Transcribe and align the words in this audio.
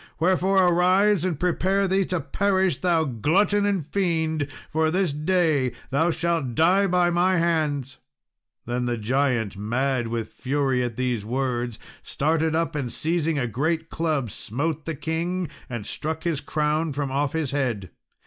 Wherefore 0.19 0.67
arise, 0.67 1.23
and 1.23 1.39
prepare 1.39 1.87
thee 1.87 2.05
to 2.05 2.19
perish, 2.19 2.79
thou 2.79 3.03
glutton 3.03 3.67
and 3.67 3.85
fiend, 3.85 4.47
for 4.71 4.89
this 4.89 5.13
day 5.13 5.73
thou 5.91 6.09
shalt 6.09 6.55
die 6.55 6.87
by 6.87 7.11
my 7.11 7.37
hands." 7.37 7.97
Then 8.65 8.85
the 8.87 8.97
giant, 8.97 9.55
mad 9.57 10.07
with 10.07 10.29
fury 10.29 10.81
at 10.81 10.95
these 10.95 11.23
words, 11.23 11.77
started 12.01 12.55
up, 12.55 12.73
and 12.73 12.91
seizing 12.91 13.37
a 13.37 13.45
great 13.45 13.91
club, 13.91 14.31
smote 14.31 14.85
the 14.85 14.95
king, 14.95 15.49
and 15.69 15.85
struck 15.85 16.23
his 16.23 16.41
crown 16.41 16.93
from 16.93 17.11
off 17.11 17.33
his 17.33 17.51
head. 17.51 17.91